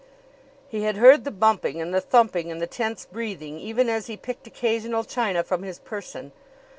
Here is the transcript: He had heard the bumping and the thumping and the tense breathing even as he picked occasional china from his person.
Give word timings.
He 0.67 0.81
had 0.81 0.97
heard 0.97 1.25
the 1.25 1.29
bumping 1.29 1.79
and 1.79 1.93
the 1.93 2.01
thumping 2.01 2.49
and 2.51 2.59
the 2.59 2.65
tense 2.65 3.05
breathing 3.05 3.59
even 3.59 3.87
as 3.87 4.07
he 4.07 4.17
picked 4.17 4.47
occasional 4.47 5.03
china 5.03 5.43
from 5.43 5.61
his 5.61 5.77
person. 5.77 6.31